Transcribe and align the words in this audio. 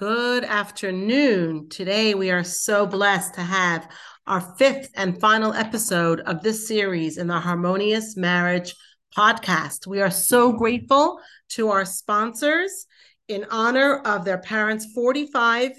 Good 0.00 0.44
afternoon. 0.44 1.68
Today, 1.68 2.14
we 2.14 2.30
are 2.30 2.42
so 2.42 2.86
blessed 2.86 3.34
to 3.34 3.42
have 3.42 3.86
our 4.26 4.40
fifth 4.40 4.90
and 4.96 5.20
final 5.20 5.52
episode 5.52 6.20
of 6.20 6.42
this 6.42 6.66
series 6.66 7.18
in 7.18 7.26
the 7.26 7.38
Harmonious 7.38 8.16
Marriage 8.16 8.74
podcast. 9.14 9.86
We 9.86 10.00
are 10.00 10.10
so 10.10 10.52
grateful 10.52 11.20
to 11.50 11.68
our 11.68 11.84
sponsors 11.84 12.86
in 13.28 13.44
honor 13.50 13.98
of 13.98 14.24
their 14.24 14.38
parents' 14.38 14.86
45 14.94 15.72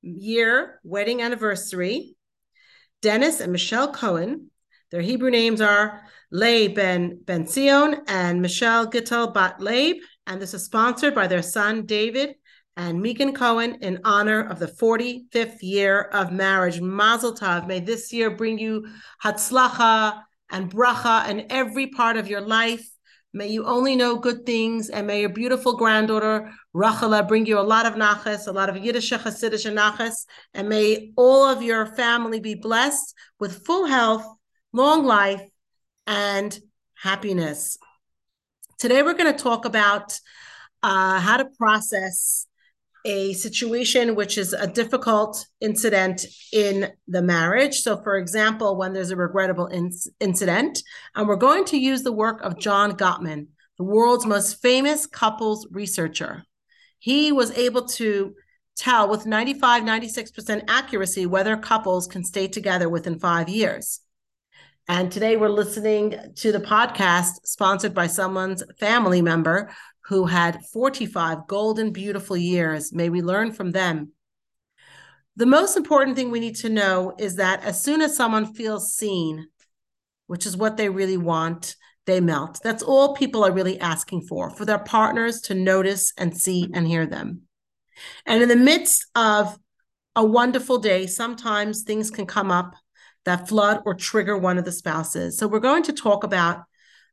year 0.00 0.80
wedding 0.82 1.20
anniversary. 1.20 2.14
Dennis 3.02 3.40
and 3.40 3.52
Michelle 3.52 3.92
Cohen. 3.92 4.50
Their 4.90 5.02
Hebrew 5.02 5.30
names 5.30 5.60
are 5.60 6.00
Leib 6.32 6.76
Ben 6.76 7.20
Ben 7.26 7.46
and 8.08 8.40
Michelle 8.40 8.90
Gittel 8.90 9.34
Bat 9.34 9.60
Leib. 9.60 9.98
And 10.26 10.40
this 10.40 10.54
is 10.54 10.64
sponsored 10.64 11.14
by 11.14 11.26
their 11.26 11.42
son 11.42 11.84
David 11.84 12.36
and 12.76 13.02
Megan 13.02 13.34
Cohen 13.34 13.78
in 13.80 14.00
honor 14.04 14.48
of 14.48 14.58
the 14.58 14.66
45th 14.66 15.58
year 15.62 16.02
of 16.02 16.32
marriage. 16.32 16.80
Mazel 16.80 17.34
Tov. 17.34 17.66
May 17.66 17.80
this 17.80 18.12
year 18.12 18.30
bring 18.30 18.58
you 18.58 18.86
hatzlacha 19.22 20.22
and 20.50 20.70
bracha 20.70 21.28
in 21.28 21.46
every 21.50 21.88
part 21.88 22.16
of 22.16 22.28
your 22.28 22.40
life. 22.40 22.88
May 23.32 23.46
you 23.48 23.64
only 23.64 23.94
know 23.94 24.16
good 24.16 24.44
things, 24.44 24.90
and 24.90 25.06
may 25.06 25.20
your 25.20 25.28
beautiful 25.28 25.76
granddaughter 25.76 26.52
Rachala 26.74 27.26
bring 27.28 27.46
you 27.46 27.60
a 27.60 27.62
lot 27.62 27.86
of 27.86 27.94
nachas, 27.94 28.48
a 28.48 28.52
lot 28.52 28.68
of 28.68 28.74
Yiddishe 28.74 29.18
nachas, 29.72 30.26
and 30.52 30.68
may 30.68 31.12
all 31.16 31.46
of 31.46 31.62
your 31.62 31.86
family 31.86 32.40
be 32.40 32.56
blessed 32.56 33.14
with 33.38 33.64
full 33.64 33.86
health, 33.86 34.24
long 34.72 35.04
life, 35.04 35.42
and 36.08 36.58
happiness. 36.94 37.78
Today, 38.78 39.02
we're 39.02 39.14
going 39.14 39.32
to 39.32 39.42
talk 39.42 39.64
about 39.64 40.18
uh, 40.82 41.20
how 41.20 41.36
to 41.36 41.44
process 41.56 42.46
a 43.04 43.32
situation 43.34 44.14
which 44.14 44.36
is 44.36 44.52
a 44.52 44.66
difficult 44.66 45.46
incident 45.60 46.26
in 46.52 46.92
the 47.08 47.22
marriage. 47.22 47.80
So, 47.80 48.02
for 48.02 48.16
example, 48.16 48.76
when 48.76 48.92
there's 48.92 49.10
a 49.10 49.16
regrettable 49.16 49.66
in- 49.66 49.92
incident, 50.20 50.82
and 51.14 51.26
we're 51.26 51.36
going 51.36 51.64
to 51.66 51.78
use 51.78 52.02
the 52.02 52.12
work 52.12 52.40
of 52.42 52.58
John 52.58 52.96
Gottman, 52.96 53.48
the 53.78 53.84
world's 53.84 54.26
most 54.26 54.60
famous 54.60 55.06
couples 55.06 55.66
researcher. 55.70 56.44
He 56.98 57.32
was 57.32 57.50
able 57.52 57.86
to 57.88 58.34
tell 58.76 59.08
with 59.08 59.26
95, 59.26 59.82
96% 59.82 60.64
accuracy 60.68 61.26
whether 61.26 61.56
couples 61.56 62.06
can 62.06 62.24
stay 62.24 62.48
together 62.48 62.88
within 62.88 63.18
five 63.18 63.48
years. 63.48 64.00
And 64.88 65.12
today 65.12 65.36
we're 65.36 65.48
listening 65.48 66.16
to 66.36 66.52
the 66.52 66.58
podcast 66.58 67.46
sponsored 67.46 67.94
by 67.94 68.06
someone's 68.08 68.64
family 68.78 69.22
member 69.22 69.70
who 70.10 70.26
had 70.26 70.66
45 70.72 71.46
golden, 71.46 71.92
beautiful 71.92 72.36
years. 72.36 72.92
May 72.92 73.08
we 73.08 73.22
learn 73.22 73.52
from 73.52 73.70
them. 73.70 74.10
The 75.36 75.46
most 75.46 75.76
important 75.76 76.16
thing 76.16 76.32
we 76.32 76.40
need 76.40 76.56
to 76.56 76.68
know 76.68 77.14
is 77.16 77.36
that 77.36 77.62
as 77.62 77.80
soon 77.80 78.02
as 78.02 78.16
someone 78.16 78.52
feels 78.52 78.92
seen, 78.92 79.46
which 80.26 80.46
is 80.46 80.56
what 80.56 80.76
they 80.76 80.88
really 80.88 81.16
want, 81.16 81.76
they 82.06 82.20
melt. 82.20 82.58
That's 82.64 82.82
all 82.82 83.14
people 83.14 83.44
are 83.44 83.52
really 83.52 83.78
asking 83.78 84.22
for, 84.22 84.50
for 84.50 84.64
their 84.64 84.80
partners 84.80 85.42
to 85.42 85.54
notice 85.54 86.12
and 86.18 86.36
see 86.36 86.68
and 86.74 86.88
hear 86.88 87.06
them. 87.06 87.42
And 88.26 88.42
in 88.42 88.48
the 88.48 88.56
midst 88.56 89.06
of 89.14 89.56
a 90.16 90.24
wonderful 90.24 90.78
day, 90.78 91.06
sometimes 91.06 91.82
things 91.82 92.10
can 92.10 92.26
come 92.26 92.50
up 92.50 92.74
that 93.26 93.48
flood 93.48 93.82
or 93.86 93.94
trigger 93.94 94.36
one 94.36 94.58
of 94.58 94.64
the 94.64 94.72
spouses. 94.72 95.38
So 95.38 95.46
we're 95.46 95.60
going 95.60 95.84
to 95.84 95.92
talk 95.92 96.24
about 96.24 96.64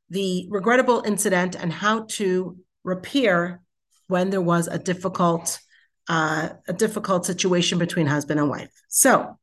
the 0.10 0.48
regrettable 0.50 1.04
incident 1.06 1.54
and 1.54 1.72
how 1.72 2.06
to 2.12 2.58
repair 2.88 3.62
when 4.08 4.30
there 4.30 4.42
was 4.42 4.68
a 4.68 4.80
difficult 4.80 5.60
uh, 6.10 6.50
a 6.70 6.74
difficult 6.74 7.26
situation 7.26 7.78
between 7.78 8.08
husband 8.08 8.40
and 8.40 8.50
wife. 8.50 8.72
So, 8.88 9.38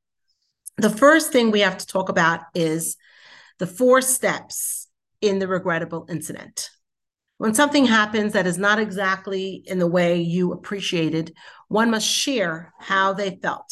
the 0.79 0.89
first 0.89 1.31
thing 1.31 1.51
we 1.51 1.61
have 1.61 1.77
to 1.77 1.87
talk 1.87 2.09
about 2.09 2.41
is 2.55 2.97
the 3.59 3.67
four 3.67 4.01
steps 4.01 4.89
in 5.21 5.39
the 5.39 5.47
regrettable 5.47 6.07
incident. 6.09 6.71
When 7.37 7.53
something 7.53 7.85
happens 7.85 8.33
that 8.33 8.47
is 8.47 8.57
not 8.57 8.79
exactly 8.79 9.63
in 9.67 9.79
the 9.79 9.87
way 9.87 10.23
you 10.23 10.53
appreciated, 10.53 11.35
one 11.69 11.91
must 11.91 12.09
share 12.09 12.73
how 12.79 13.13
they 13.13 13.39
felt 13.43 13.71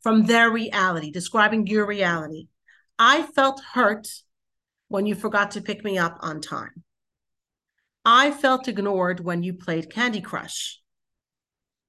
from 0.00 0.24
their 0.24 0.50
reality, 0.50 1.10
describing 1.10 1.66
your 1.66 1.86
reality. 1.86 2.48
I 2.98 3.22
felt 3.22 3.60
hurt 3.74 4.08
when 4.88 5.04
you 5.04 5.14
forgot 5.14 5.50
to 5.52 5.60
pick 5.60 5.84
me 5.84 5.98
up 5.98 6.16
on 6.20 6.40
time. 6.40 6.84
I 8.04 8.30
felt 8.30 8.68
ignored 8.68 9.20
when 9.20 9.42
you 9.42 9.54
played 9.54 9.92
Candy 9.92 10.20
Crush, 10.20 10.80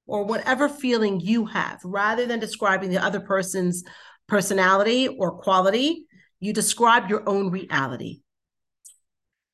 or 0.06 0.26
whatever 0.26 0.68
feeling 0.68 1.20
you 1.20 1.46
have, 1.46 1.80
rather 1.84 2.26
than 2.26 2.40
describing 2.40 2.90
the 2.90 3.04
other 3.04 3.22
person's 3.22 3.84
personality 4.28 5.08
or 5.08 5.32
quality, 5.40 6.06
you 6.40 6.54
describe 6.54 7.10
your 7.10 7.28
own 7.30 7.50
reality. 7.50 8.22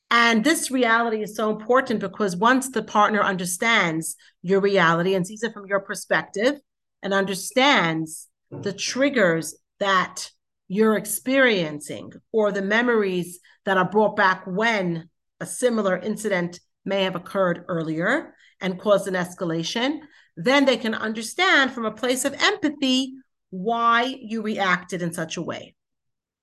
And 0.10 0.44
this 0.44 0.72
reality 0.72 1.22
is 1.22 1.36
so 1.36 1.52
important 1.52 2.00
because 2.00 2.36
once 2.36 2.70
the 2.70 2.82
partner 2.82 3.22
understands 3.22 4.16
your 4.42 4.62
reality 4.62 5.16
and 5.16 5.28
sees 5.28 5.44
it 5.44 5.54
from 5.54 5.68
your 5.68 5.82
perspective 5.82 6.60
and 7.04 7.14
understands 7.14 8.28
the 8.50 8.72
triggers 8.72 9.56
that 9.80 10.32
you're 10.70 10.96
experiencing 10.96 12.14
or 12.32 12.52
the 12.52 12.62
memories 12.62 13.40
that 13.66 13.78
are 13.78 13.90
brought 13.90 14.16
back 14.16 14.44
when 14.48 15.10
a 15.40 15.46
similar 15.46 15.98
incident 15.98 16.60
may 16.86 17.04
have 17.04 17.16
occurred 17.16 17.66
earlier 17.68 18.36
and 18.62 18.80
caused 18.80 19.08
an 19.08 19.14
escalation, 19.14 20.00
then 20.36 20.66
they 20.66 20.78
can 20.78 20.94
understand 20.94 21.72
from 21.72 21.86
a 21.86 21.92
place 21.92 22.26
of 22.26 22.34
empathy 22.42 23.14
why 23.50 24.16
you 24.22 24.42
reacted 24.42 25.02
in 25.02 25.14
such 25.14 25.38
a 25.38 25.42
way. 25.42 25.76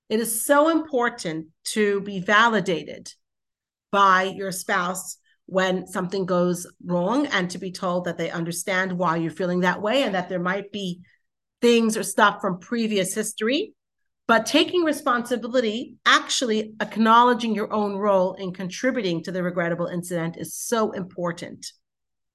It 0.08 0.20
is 0.20 0.44
so 0.44 0.68
important 0.68 1.48
to 1.72 2.00
be 2.02 2.20
validated 2.20 3.12
by 3.90 4.24
your 4.24 4.52
spouse 4.52 5.18
when 5.46 5.86
something 5.86 6.26
goes 6.26 6.66
wrong 6.84 7.26
and 7.26 7.50
to 7.50 7.58
be 7.58 7.70
told 7.70 8.04
that 8.04 8.18
they 8.18 8.30
understand 8.30 8.92
why 8.92 9.16
you're 9.16 9.30
feeling 9.30 9.60
that 9.60 9.82
way 9.82 10.02
and 10.02 10.14
that 10.14 10.28
there 10.28 10.40
might 10.40 10.72
be 10.72 11.00
things 11.60 11.96
or 11.96 12.02
stuff 12.02 12.40
from 12.40 12.58
previous 12.58 13.14
history 13.14 13.74
but 14.26 14.46
taking 14.46 14.84
responsibility, 14.84 15.96
actually 16.06 16.74
acknowledging 16.80 17.54
your 17.54 17.72
own 17.72 17.96
role 17.96 18.34
in 18.34 18.52
contributing 18.52 19.22
to 19.22 19.32
the 19.32 19.42
regrettable 19.42 19.86
incident 19.86 20.36
is 20.38 20.54
so 20.54 20.92
important. 20.92 21.72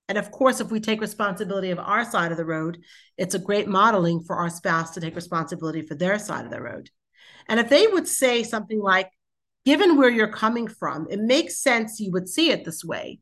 And 0.07 0.17
of 0.17 0.31
course, 0.31 0.59
if 0.59 0.71
we 0.71 0.79
take 0.79 1.01
responsibility 1.01 1.71
of 1.71 1.79
our 1.79 2.03
side 2.03 2.31
of 2.31 2.37
the 2.37 2.45
road, 2.45 2.79
it's 3.17 3.35
a 3.35 3.39
great 3.39 3.67
modeling 3.67 4.21
for 4.21 4.35
our 4.35 4.49
spouse 4.49 4.91
to 4.91 5.01
take 5.01 5.15
responsibility 5.15 5.81
for 5.81 5.95
their 5.95 6.19
side 6.19 6.45
of 6.45 6.51
the 6.51 6.61
road. 6.61 6.89
And 7.47 7.59
if 7.59 7.69
they 7.69 7.87
would 7.87 8.07
say 8.07 8.43
something 8.43 8.79
like, 8.79 9.11
given 9.65 9.97
where 9.97 10.09
you're 10.09 10.31
coming 10.31 10.67
from, 10.67 11.07
it 11.09 11.19
makes 11.19 11.61
sense 11.61 11.99
you 11.99 12.11
would 12.11 12.29
see 12.29 12.49
it 12.49 12.65
this 12.65 12.83
way, 12.83 13.19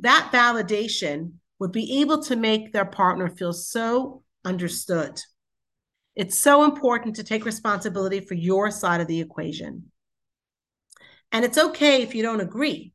that 0.00 0.30
validation 0.32 1.34
would 1.58 1.72
be 1.72 2.00
able 2.00 2.22
to 2.24 2.36
make 2.36 2.72
their 2.72 2.84
partner 2.84 3.28
feel 3.28 3.52
so 3.52 4.22
understood. 4.44 5.20
It's 6.16 6.38
so 6.38 6.64
important 6.64 7.16
to 7.16 7.24
take 7.24 7.44
responsibility 7.44 8.20
for 8.20 8.34
your 8.34 8.70
side 8.70 9.00
of 9.00 9.08
the 9.08 9.20
equation. 9.20 9.90
And 11.32 11.44
it's 11.44 11.58
okay 11.58 12.02
if 12.02 12.14
you 12.14 12.22
don't 12.22 12.40
agree. 12.40 12.92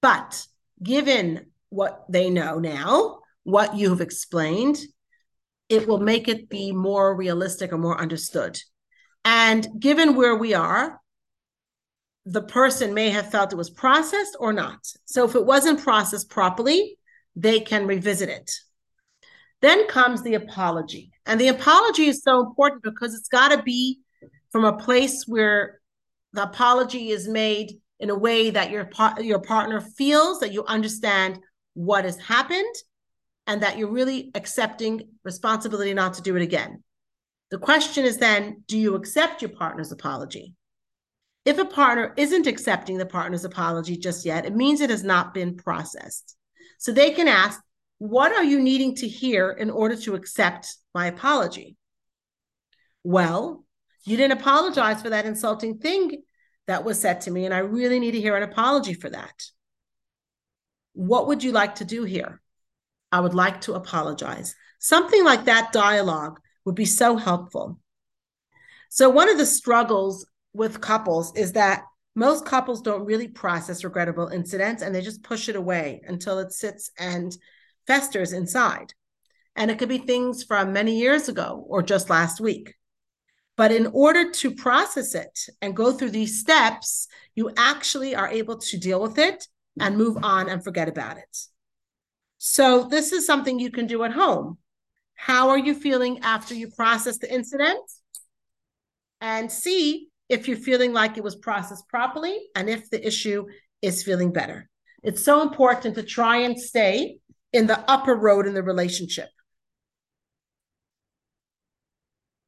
But 0.00 0.44
given 0.82 1.46
what 1.68 2.04
they 2.08 2.30
know 2.30 2.58
now, 2.58 3.20
what 3.44 3.76
you've 3.76 4.00
explained, 4.00 4.78
it 5.68 5.86
will 5.86 6.00
make 6.00 6.28
it 6.28 6.48
be 6.48 6.72
more 6.72 7.14
realistic 7.14 7.72
or 7.72 7.78
more 7.78 8.00
understood. 8.00 8.58
And 9.24 9.66
given 9.78 10.16
where 10.16 10.36
we 10.36 10.54
are, 10.54 11.00
the 12.26 12.42
person 12.42 12.94
may 12.94 13.10
have 13.10 13.30
felt 13.30 13.52
it 13.52 13.56
was 13.56 13.70
processed 13.70 14.36
or 14.38 14.52
not. 14.52 14.80
So 15.04 15.24
if 15.24 15.34
it 15.34 15.46
wasn't 15.46 15.82
processed 15.82 16.30
properly, 16.30 16.98
they 17.34 17.60
can 17.60 17.86
revisit 17.86 18.28
it. 18.28 18.50
Then 19.60 19.86
comes 19.86 20.22
the 20.22 20.34
apology. 20.34 21.12
And 21.26 21.40
the 21.40 21.48
apology 21.48 22.06
is 22.06 22.22
so 22.22 22.40
important 22.40 22.82
because 22.82 23.14
it's 23.14 23.28
got 23.28 23.48
to 23.48 23.62
be 23.62 24.00
from 24.50 24.64
a 24.64 24.76
place 24.76 25.24
where 25.26 25.80
the 26.32 26.42
apology 26.42 27.10
is 27.10 27.28
made 27.28 27.78
in 28.00 28.10
a 28.10 28.18
way 28.18 28.50
that 28.50 28.70
your 28.70 28.88
your 29.20 29.38
partner 29.38 29.80
feels 29.80 30.40
that 30.40 30.52
you 30.52 30.64
understand 30.64 31.38
what 31.74 32.04
has 32.04 32.18
happened 32.18 32.74
and 33.46 33.62
that 33.62 33.78
you're 33.78 33.90
really 33.90 34.30
accepting 34.34 35.08
responsibility 35.24 35.94
not 35.94 36.14
to 36.14 36.22
do 36.22 36.36
it 36.36 36.42
again. 36.42 36.82
The 37.50 37.58
question 37.58 38.04
is 38.04 38.18
then, 38.18 38.64
do 38.66 38.78
you 38.78 38.94
accept 38.94 39.42
your 39.42 39.50
partner's 39.50 39.92
apology? 39.92 40.54
If 41.44 41.58
a 41.58 41.64
partner 41.64 42.14
isn't 42.16 42.46
accepting 42.46 42.98
the 42.98 43.06
partner's 43.06 43.44
apology 43.44 43.96
just 43.96 44.24
yet, 44.24 44.46
it 44.46 44.54
means 44.54 44.80
it 44.80 44.90
has 44.90 45.02
not 45.02 45.34
been 45.34 45.56
processed. 45.56 46.36
So 46.78 46.92
they 46.92 47.10
can 47.10 47.28
ask, 47.28 47.60
what 48.02 48.32
are 48.32 48.42
you 48.42 48.58
needing 48.58 48.96
to 48.96 49.06
hear 49.06 49.52
in 49.52 49.70
order 49.70 49.94
to 49.94 50.16
accept 50.16 50.74
my 50.92 51.06
apology? 51.06 51.76
Well, 53.04 53.64
you 54.04 54.16
didn't 54.16 54.40
apologize 54.40 55.00
for 55.00 55.10
that 55.10 55.24
insulting 55.24 55.78
thing 55.78 56.24
that 56.66 56.82
was 56.82 56.98
said 56.98 57.20
to 57.20 57.30
me, 57.30 57.44
and 57.44 57.54
I 57.54 57.58
really 57.58 58.00
need 58.00 58.10
to 58.10 58.20
hear 58.20 58.36
an 58.36 58.42
apology 58.42 58.94
for 58.94 59.08
that. 59.10 59.44
What 60.94 61.28
would 61.28 61.44
you 61.44 61.52
like 61.52 61.76
to 61.76 61.84
do 61.84 62.02
here? 62.02 62.42
I 63.12 63.20
would 63.20 63.34
like 63.34 63.60
to 63.62 63.74
apologize. 63.74 64.56
Something 64.80 65.24
like 65.24 65.44
that 65.44 65.72
dialogue 65.72 66.40
would 66.64 66.74
be 66.74 66.86
so 66.86 67.16
helpful. 67.16 67.78
So, 68.90 69.10
one 69.10 69.28
of 69.28 69.38
the 69.38 69.46
struggles 69.46 70.26
with 70.52 70.80
couples 70.80 71.36
is 71.36 71.52
that 71.52 71.84
most 72.16 72.46
couples 72.46 72.82
don't 72.82 73.04
really 73.04 73.28
process 73.28 73.84
regrettable 73.84 74.26
incidents 74.26 74.82
and 74.82 74.92
they 74.92 75.02
just 75.02 75.22
push 75.22 75.48
it 75.48 75.54
away 75.54 76.02
until 76.08 76.40
it 76.40 76.50
sits 76.50 76.90
and 76.98 77.36
festers 77.86 78.32
inside. 78.32 78.94
And 79.54 79.70
it 79.70 79.78
could 79.78 79.88
be 79.88 79.98
things 79.98 80.42
from 80.44 80.72
many 80.72 80.98
years 80.98 81.28
ago 81.28 81.64
or 81.68 81.82
just 81.82 82.08
last 82.08 82.40
week. 82.40 82.74
But 83.56 83.70
in 83.70 83.88
order 83.88 84.30
to 84.30 84.54
process 84.54 85.14
it 85.14 85.38
and 85.60 85.76
go 85.76 85.92
through 85.92 86.10
these 86.10 86.40
steps, 86.40 87.06
you 87.34 87.50
actually 87.56 88.14
are 88.14 88.28
able 88.28 88.58
to 88.58 88.78
deal 88.78 89.00
with 89.00 89.18
it 89.18 89.46
and 89.78 89.96
move 89.96 90.16
on 90.22 90.48
and 90.48 90.64
forget 90.64 90.88
about 90.88 91.18
it. 91.18 91.38
So, 92.38 92.88
this 92.88 93.12
is 93.12 93.26
something 93.26 93.60
you 93.60 93.70
can 93.70 93.86
do 93.86 94.02
at 94.04 94.12
home. 94.12 94.58
How 95.14 95.50
are 95.50 95.58
you 95.58 95.74
feeling 95.74 96.20
after 96.22 96.54
you 96.54 96.70
process 96.70 97.18
the 97.18 97.32
incident? 97.32 97.78
And 99.20 99.52
see 99.52 100.08
if 100.28 100.48
you're 100.48 100.56
feeling 100.56 100.92
like 100.92 101.16
it 101.16 101.22
was 101.22 101.36
processed 101.36 101.86
properly 101.88 102.36
and 102.56 102.68
if 102.68 102.90
the 102.90 103.06
issue 103.06 103.46
is 103.82 104.02
feeling 104.02 104.32
better. 104.32 104.68
It's 105.02 105.24
so 105.24 105.42
important 105.42 105.94
to 105.96 106.02
try 106.02 106.38
and 106.38 106.58
stay 106.58 107.18
in 107.52 107.66
the 107.66 107.78
upper 107.90 108.14
road 108.14 108.46
in 108.46 108.54
the 108.54 108.62
relationship. 108.62 109.28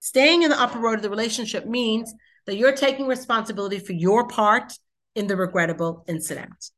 Staying 0.01 0.43
in 0.43 0.51
the 0.51 0.61
upper 0.61 0.79
road 0.79 0.97
of 0.97 1.03
the 1.03 1.11
relationship 1.11 1.67
means 1.67 2.13
that 2.47 2.57
you're 2.57 2.77
taking 2.77 3.07
responsibility 3.07 3.79
for 3.79 3.93
your 3.93 4.29
part 4.29 4.73
in 5.15 5.27
the 5.27 5.37
regrettable 5.37 6.05
incident. 6.09 6.71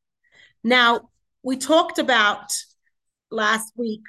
Now, 0.63 1.11
we 1.43 1.57
talked 1.57 1.99
about 1.99 2.57
last 3.31 3.73
week 3.77 4.03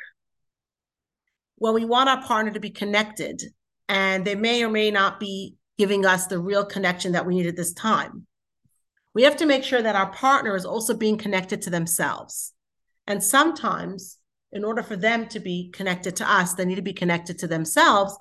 when 1.58 1.74
we 1.74 1.86
want 1.86 2.10
our 2.10 2.22
partner 2.22 2.52
to 2.52 2.60
be 2.60 2.70
connected, 2.70 3.42
and 3.90 4.24
they 4.24 4.36
may 4.36 4.64
or 4.64 4.70
may 4.70 4.92
not 4.92 5.20
be 5.20 5.56
giving 5.78 6.06
us 6.06 6.28
the 6.28 6.40
real 6.40 6.66
connection 6.66 7.14
that 7.14 7.26
we 7.26 7.36
need 7.36 7.48
at 7.48 7.56
this 7.56 7.74
time. 7.74 8.28
We 9.14 9.24
have 9.24 9.38
to 9.38 9.46
make 9.48 9.64
sure 9.64 9.82
that 9.82 9.96
our 9.96 10.12
partner 10.12 10.56
is 10.56 10.66
also 10.66 10.94
being 10.94 11.18
connected 11.18 11.64
to 11.64 11.70
themselves. 11.72 12.54
And 13.08 13.24
sometimes, 13.24 14.18
in 14.52 14.64
order 14.64 14.84
for 14.84 14.96
them 14.96 15.28
to 15.30 15.40
be 15.40 15.70
connected 15.74 16.18
to 16.18 16.30
us, 16.30 16.54
they 16.54 16.66
need 16.66 16.76
to 16.76 16.82
be 16.82 16.94
connected 16.94 17.40
to 17.40 17.48
themselves 17.48 18.16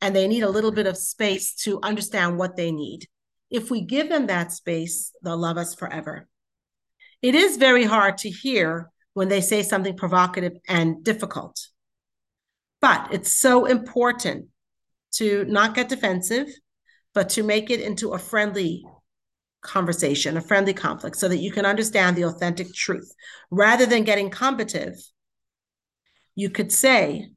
and 0.00 0.16
they 0.16 0.26
need 0.26 0.42
a 0.42 0.50
little 0.50 0.72
bit 0.72 0.86
of 0.86 0.96
space 0.96 1.54
to 1.54 1.78
understand 1.82 2.38
what 2.38 2.56
they 2.56 2.72
need. 2.72 3.06
If 3.50 3.70
we 3.70 3.82
give 3.82 4.08
them 4.08 4.26
that 4.26 4.52
space, 4.52 5.12
they'll 5.22 5.36
love 5.36 5.58
us 5.58 5.74
forever. 5.74 6.26
It 7.20 7.34
is 7.34 7.58
very 7.58 7.84
hard 7.84 8.18
to 8.18 8.30
hear 8.30 8.90
when 9.12 9.28
they 9.28 9.40
say 9.40 9.62
something 9.62 9.96
provocative 9.96 10.54
and 10.68 11.04
difficult. 11.04 11.60
But 12.80 13.12
it's 13.12 13.32
so 13.32 13.66
important 13.66 14.46
to 15.14 15.44
not 15.44 15.74
get 15.74 15.90
defensive, 15.90 16.46
but 17.12 17.28
to 17.30 17.42
make 17.42 17.68
it 17.68 17.80
into 17.80 18.12
a 18.12 18.18
friendly 18.18 18.86
conversation, 19.62 20.36
a 20.36 20.40
friendly 20.40 20.74
conflict, 20.74 21.16
so 21.16 21.28
that 21.28 21.38
you 21.38 21.52
can 21.52 21.66
understand 21.66 22.16
the 22.16 22.24
authentic 22.24 22.72
truth. 22.74 23.12
Rather 23.50 23.86
than 23.86 24.04
getting 24.04 24.30
combative, 24.30 24.94
you 26.34 26.50
could 26.50 26.72
say, 26.72 27.30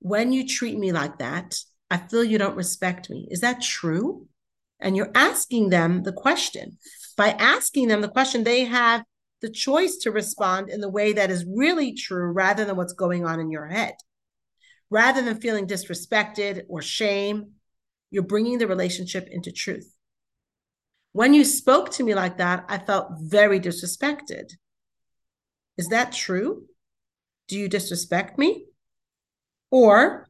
When 0.00 0.32
you 0.32 0.46
treat 0.46 0.78
me 0.78 0.92
like 0.92 1.18
that, 1.18 1.56
I 1.90 1.98
feel 1.98 2.24
you 2.24 2.38
don't 2.38 2.56
respect 2.56 3.10
me. 3.10 3.28
Is 3.30 3.40
that 3.40 3.62
true? 3.62 4.26
And 4.80 4.96
you're 4.96 5.12
asking 5.14 5.70
them 5.70 6.02
the 6.02 6.12
question. 6.12 6.78
By 7.16 7.30
asking 7.30 7.88
them 7.88 8.00
the 8.00 8.08
question, 8.08 8.44
they 8.44 8.64
have 8.64 9.04
the 9.40 9.50
choice 9.50 9.96
to 9.98 10.10
respond 10.10 10.70
in 10.70 10.80
the 10.80 10.90
way 10.90 11.12
that 11.12 11.30
is 11.30 11.44
really 11.46 11.94
true 11.94 12.32
rather 12.32 12.64
than 12.64 12.76
what's 12.76 12.92
going 12.92 13.24
on 13.24 13.40
in 13.40 13.50
your 13.50 13.66
head. 13.66 13.94
Rather 14.90 15.22
than 15.22 15.40
feeling 15.40 15.66
disrespected 15.66 16.64
or 16.68 16.82
shame, 16.82 17.52
you're 18.10 18.22
bringing 18.22 18.58
the 18.58 18.66
relationship 18.66 19.28
into 19.30 19.52
truth. 19.52 19.93
When 21.14 21.32
you 21.32 21.44
spoke 21.44 21.92
to 21.92 22.02
me 22.02 22.12
like 22.12 22.38
that, 22.38 22.64
I 22.68 22.78
felt 22.78 23.12
very 23.20 23.60
disrespected. 23.60 24.50
Is 25.78 25.86
that 25.90 26.10
true? 26.10 26.64
Do 27.46 27.56
you 27.56 27.68
disrespect 27.68 28.36
me? 28.36 28.66
Or 29.70 30.28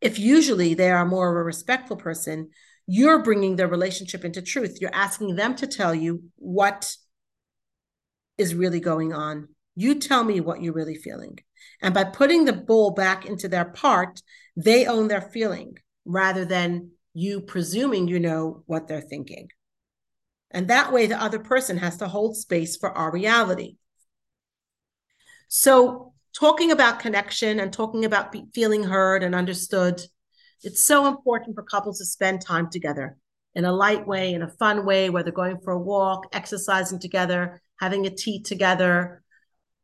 if 0.00 0.20
usually 0.20 0.74
they 0.74 0.92
are 0.92 1.04
more 1.04 1.28
of 1.28 1.36
a 1.36 1.42
respectful 1.42 1.96
person, 1.96 2.50
you're 2.86 3.24
bringing 3.24 3.56
their 3.56 3.66
relationship 3.66 4.24
into 4.24 4.40
truth. 4.40 4.78
You're 4.80 4.94
asking 4.94 5.34
them 5.34 5.56
to 5.56 5.66
tell 5.66 5.96
you 5.96 6.22
what 6.36 6.94
is 8.38 8.54
really 8.54 8.78
going 8.78 9.12
on. 9.12 9.48
You 9.74 9.96
tell 9.96 10.22
me 10.22 10.38
what 10.40 10.62
you're 10.62 10.72
really 10.74 10.94
feeling. 10.94 11.40
And 11.82 11.92
by 11.92 12.04
putting 12.04 12.44
the 12.44 12.52
bull 12.52 12.92
back 12.92 13.26
into 13.26 13.48
their 13.48 13.64
part, 13.64 14.22
they 14.54 14.86
own 14.86 15.08
their 15.08 15.20
feeling 15.20 15.76
rather 16.04 16.44
than 16.44 16.92
you 17.14 17.40
presuming 17.40 18.08
you 18.08 18.20
know 18.20 18.62
what 18.66 18.86
they're 18.86 19.00
thinking. 19.00 19.48
And 20.50 20.68
that 20.68 20.92
way, 20.92 21.06
the 21.06 21.20
other 21.20 21.38
person 21.38 21.78
has 21.78 21.96
to 21.98 22.08
hold 22.08 22.36
space 22.36 22.76
for 22.76 22.90
our 22.90 23.12
reality. 23.12 23.76
So, 25.48 26.12
talking 26.38 26.70
about 26.70 27.00
connection 27.00 27.60
and 27.60 27.72
talking 27.72 28.04
about 28.04 28.34
feeling 28.54 28.84
heard 28.84 29.22
and 29.22 29.34
understood, 29.34 30.00
it's 30.62 30.84
so 30.84 31.06
important 31.06 31.54
for 31.54 31.62
couples 31.62 31.98
to 31.98 32.04
spend 32.04 32.40
time 32.40 32.68
together 32.70 33.16
in 33.54 33.64
a 33.64 33.72
light 33.72 34.06
way, 34.06 34.32
in 34.32 34.42
a 34.42 34.50
fun 34.50 34.84
way, 34.84 35.10
whether 35.10 35.32
going 35.32 35.58
for 35.62 35.72
a 35.72 35.78
walk, 35.78 36.26
exercising 36.32 36.98
together, 36.98 37.62
having 37.78 38.06
a 38.06 38.10
tea 38.10 38.42
together, 38.42 39.22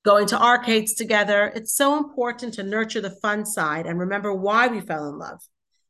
going 0.05 0.27
to 0.29 0.41
arcades 0.41 0.95
together. 0.95 1.53
It's 1.55 1.75
so 1.75 1.99
important 1.99 2.55
to 2.55 2.63
nurture 2.63 3.01
the 3.01 3.19
fun 3.23 3.45
side 3.45 3.87
and 3.87 3.99
remember 3.99 4.33
why 4.33 4.69
we 4.69 4.81
fell 4.81 5.09
in 5.09 5.19
love 5.19 5.41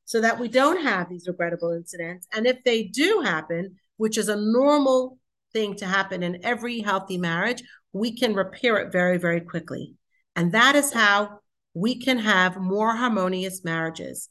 so 0.07 0.21
that 0.21 0.39
we 0.39 0.49
don't 0.49 0.83
have 0.83 1.11
these 1.11 1.29
regrettable 1.29 1.73
incidents. 1.73 2.27
And 2.33 2.47
if 2.47 2.63
they 2.65 2.85
do 2.85 3.21
happen, 3.25 3.75
which 3.99 4.17
is 4.17 4.29
a 4.29 4.37
normal 4.37 5.19
thing 5.53 5.75
to 5.77 5.87
happen 5.87 6.23
in 6.23 6.45
every 6.45 6.81
healthy 6.81 7.19
marriage, 7.19 7.63
we 7.93 8.17
can 8.17 8.35
repair 8.35 8.77
it 8.77 8.93
very, 8.93 9.19
very 9.19 9.41
quickly. 9.41 9.95
And 10.37 10.53
that 10.53 10.77
is 10.77 10.93
how 10.93 11.41
we 11.75 11.99
can 11.99 12.19
have 12.19 12.57
more 12.57 12.95
harmonious 12.95 13.65
marriages 13.65 14.29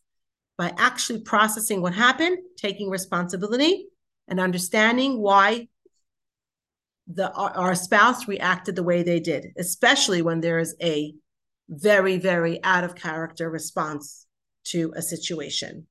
by 0.58 0.74
actually 0.78 1.22
processing 1.22 1.82
what 1.82 1.94
happened, 1.94 2.38
taking 2.58 2.90
responsibility, 2.90 3.88
and 4.30 4.40
understanding 4.40 5.20
why 5.20 5.68
the 7.08 7.32
our 7.34 7.76
spouse 7.76 8.28
reacted 8.28 8.76
the 8.76 8.82
way 8.82 9.04
they 9.04 9.20
did, 9.20 9.48
especially 9.58 10.22
when 10.22 10.40
there 10.40 10.58
is 10.58 10.76
a 10.82 11.14
very, 11.70 12.18
very 12.18 12.64
out 12.64 12.84
of 12.84 12.96
character 12.96 13.50
response 13.50 14.25
to 14.66 14.94
a 14.96 15.02
situation. 15.02 15.88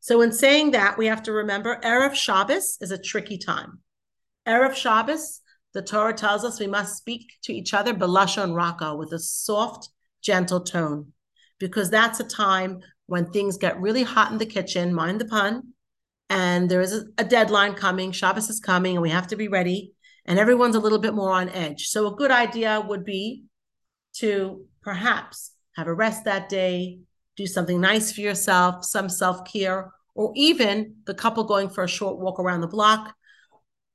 So, 0.00 0.22
in 0.22 0.32
saying 0.32 0.70
that, 0.70 0.96
we 0.96 1.06
have 1.06 1.22
to 1.24 1.32
remember 1.32 1.78
Erev 1.84 2.14
Shabbos 2.14 2.78
is 2.80 2.90
a 2.90 2.98
tricky 2.98 3.36
time. 3.36 3.80
Erev 4.48 4.74
Shabbos, 4.74 5.40
the 5.74 5.82
Torah 5.82 6.14
tells 6.14 6.44
us 6.44 6.58
we 6.58 6.66
must 6.66 6.96
speak 6.96 7.32
to 7.42 7.52
each 7.52 7.74
other 7.74 7.92
belashon 7.92 8.54
raka 8.54 8.94
with 8.94 9.12
a 9.12 9.18
soft, 9.18 9.90
gentle 10.22 10.60
tone, 10.60 11.12
because 11.58 11.90
that's 11.90 12.18
a 12.18 12.24
time 12.24 12.80
when 13.06 13.30
things 13.30 13.58
get 13.58 13.80
really 13.80 14.02
hot 14.02 14.32
in 14.32 14.38
the 14.38 14.46
kitchen. 14.46 14.94
Mind 14.94 15.20
the 15.20 15.26
pun. 15.26 15.74
And 16.30 16.70
there 16.70 16.80
is 16.80 16.92
a, 16.92 17.02
a 17.18 17.24
deadline 17.24 17.74
coming. 17.74 18.12
Shabbos 18.12 18.48
is 18.48 18.60
coming, 18.60 18.94
and 18.94 19.02
we 19.02 19.10
have 19.10 19.26
to 19.28 19.36
be 19.36 19.48
ready. 19.48 19.92
And 20.24 20.38
everyone's 20.38 20.76
a 20.76 20.80
little 20.80 20.98
bit 20.98 21.14
more 21.14 21.32
on 21.32 21.50
edge. 21.50 21.88
So, 21.88 22.06
a 22.06 22.16
good 22.16 22.30
idea 22.30 22.80
would 22.80 23.04
be 23.04 23.44
to 24.14 24.64
perhaps 24.80 25.52
have 25.76 25.86
a 25.86 25.94
rest 25.94 26.24
that 26.24 26.48
day, 26.48 27.00
do 27.40 27.46
something 27.46 27.80
nice 27.80 28.12
for 28.12 28.20
yourself, 28.20 28.84
some 28.84 29.08
self 29.08 29.50
care, 29.50 29.92
or 30.14 30.32
even 30.36 30.96
the 31.06 31.14
couple 31.14 31.44
going 31.44 31.70
for 31.70 31.84
a 31.84 31.88
short 31.88 32.18
walk 32.18 32.38
around 32.38 32.60
the 32.60 32.68
block, 32.68 33.14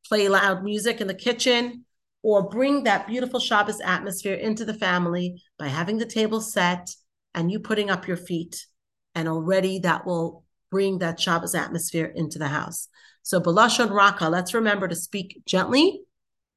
play 0.07 0.27
loud 0.27 0.63
music 0.63 0.99
in 0.99 1.07
the 1.07 1.13
kitchen, 1.13 1.85
or 2.23 2.49
bring 2.49 2.83
that 2.83 3.07
beautiful 3.07 3.39
Shabbos 3.39 3.79
atmosphere 3.81 4.33
into 4.33 4.65
the 4.65 4.73
family 4.73 5.43
by 5.59 5.67
having 5.67 5.99
the 5.99 6.07
table 6.07 6.41
set 6.41 6.89
and 7.35 7.51
you 7.51 7.59
putting 7.59 7.91
up 7.91 8.07
your 8.07 8.17
feet. 8.17 8.65
And 9.13 9.27
already 9.27 9.79
that 9.79 10.05
will 10.05 10.43
bring 10.71 10.97
that 10.99 11.19
Shabbos 11.19 11.55
atmosphere 11.55 12.11
into 12.15 12.39
the 12.39 12.47
house. 12.47 12.89
So, 13.21 13.39
Balashon 13.39 13.91
Raka, 13.91 14.27
let's 14.27 14.53
remember 14.53 14.87
to 14.87 14.95
speak 14.95 15.43
gently 15.45 16.01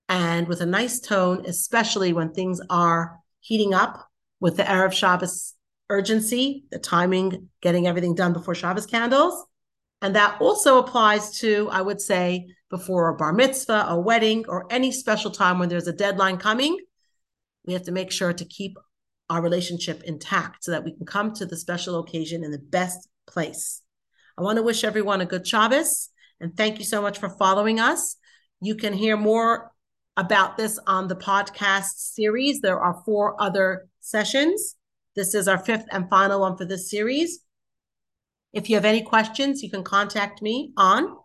and 0.09 0.49
with 0.49 0.61
a 0.61 0.67
nice 0.67 1.01
tone, 1.01 1.45
especially 1.47 2.13
when 2.13 2.33
things 2.33 2.61
are 2.71 3.19
heating 3.41 3.75
up 3.75 4.09
with 4.41 4.57
the 4.57 4.65
Erev 4.65 4.93
Shabbos 4.93 5.55
urgency, 5.91 6.65
the 6.71 6.79
timing, 6.79 7.49
getting 7.61 7.87
everything 7.87 8.15
done 8.15 8.33
before 8.33 8.55
Shabbos 8.55 8.87
candles. 8.87 9.47
And 10.01 10.15
that 10.15 10.41
also 10.41 10.79
applies 10.79 11.39
to, 11.41 11.69
I 11.71 11.83
would 11.83 12.01
say, 12.01 12.47
before 12.71 13.09
a 13.09 13.17
bar 13.17 13.33
mitzvah, 13.33 13.87
a 13.89 13.99
wedding, 13.99 14.45
or 14.49 14.67
any 14.71 14.93
special 14.93 15.31
time 15.31 15.59
when 15.59 15.69
there's 15.69 15.89
a 15.89 15.93
deadline 15.93 16.37
coming. 16.37 16.77
We 17.67 17.73
have 17.73 17.85
to 17.85 17.93
make 17.93 18.13
sure 18.13 18.33
to 18.33 18.45
keep 18.45 18.79
our 19.31 19.43
relationship 19.43 20.03
intact 20.05 20.65
so 20.65 20.71
that 20.71 20.85
we 20.85 20.95
can 20.95 21.07
come 21.07 21.35
to 21.35 21.47
the 21.47 21.57
special 21.57 21.99
occasion 21.99 22.45
in 22.45 22.51
the 22.51 22.59
best 22.59 23.09
place. 23.27 23.83
I 24.37 24.43
want 24.43 24.57
to 24.57 24.63
wish 24.63 24.85
everyone 24.85 25.21
a 25.21 25.27
good 25.27 25.47
Shabbos 25.47 26.11
and 26.41 26.57
thank 26.57 26.79
you 26.79 26.85
so 26.85 27.03
much 27.03 27.19
for 27.19 27.29
following 27.29 27.81
us. 27.81 28.17
You 28.61 28.75
can 28.75 28.93
hear 28.93 29.17
more 29.17 29.73
about 30.17 30.57
this 30.57 30.79
on 30.87 31.09
the 31.09 31.17
podcast 31.17 31.97
series. 31.97 32.61
There 32.61 32.79
are 32.79 33.03
four 33.05 33.41
other 33.41 33.89
sessions. 34.01 34.77
This 35.19 35.35
is 35.35 35.49
our 35.49 35.59
fifth 35.59 35.87
and 35.91 36.09
final 36.09 36.43
one 36.43 36.57
for 36.57 36.65
this 36.65 36.89
series. 36.89 37.41
If 38.53 38.71
you 38.71 38.77
have 38.77 38.85
any 38.85 39.03
questions, 39.03 39.65
you 39.65 39.69
can 39.69 39.83
contact 39.83 40.41
me 40.43 40.73
on 40.77 41.17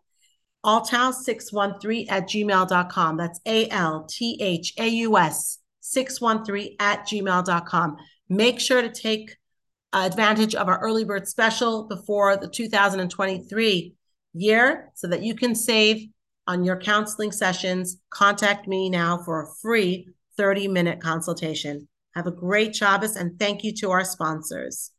althaus613 0.66 2.08
at 2.10 2.28
gmail.com. 2.28 3.18
That's 3.18 3.40
A 3.46 3.70
L 3.70 4.08
T 4.10 4.40
H 4.42 4.74
A 4.80 4.88
U 4.88 5.16
S 5.20 5.60
613 5.82 6.76
at 6.80 7.06
gmail.com. 7.06 7.98
Make 8.30 8.60
sure 8.60 8.82
to 8.82 8.90
take 8.90 9.38
advantage 9.94 10.56
of 10.56 10.68
our 10.70 10.80
early 10.80 11.04
bird 11.04 11.28
special 11.28 11.84
before 11.84 12.36
the 12.36 12.48
2023 12.48 13.94
year 14.34 14.92
so 14.96 15.06
that 15.06 15.22
you 15.22 15.36
can 15.36 15.54
save 15.54 16.08
on 16.48 16.64
your 16.64 16.80
counseling 16.80 17.32
sessions. 17.32 17.98
Contact 18.10 18.68
me 18.68 18.90
now 18.90 19.20
for 19.20 19.44
a 19.44 19.54
free 19.62 20.10
30 20.36 20.68
minute 20.68 21.00
consultation. 21.00 21.88
Have 22.16 22.28
a 22.28 22.32
great 22.32 22.76
Shabbos 22.76 23.16
and 23.16 23.38
thank 23.40 23.64
you 23.64 23.74
to 23.74 23.92
our 23.92 24.06
sponsors. 24.06 24.93